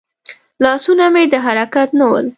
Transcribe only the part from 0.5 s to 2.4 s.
لاسونه مې د حرکت نه ول.